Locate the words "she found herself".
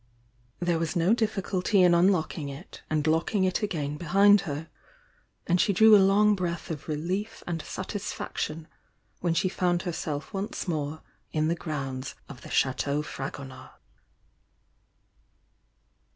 9.35-10.33